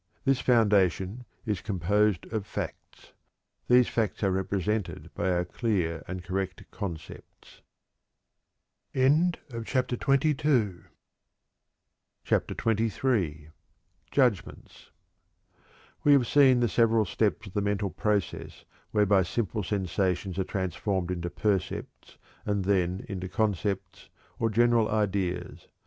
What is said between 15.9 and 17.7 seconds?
We have seen the several steps of the